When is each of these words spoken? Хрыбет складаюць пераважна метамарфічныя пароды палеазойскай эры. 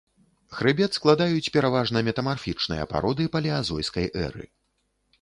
Хрыбет 0.59 0.97
складаюць 0.99 1.51
пераважна 1.59 2.03
метамарфічныя 2.09 2.91
пароды 2.97 3.31
палеазойскай 3.39 4.13
эры. 4.27 4.53